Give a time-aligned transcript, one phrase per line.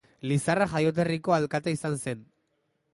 [0.29, 2.29] Lizarra jaioterriko alkate izan zen.